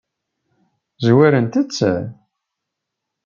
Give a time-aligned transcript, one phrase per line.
[1.05, 1.79] Zwarent-tt?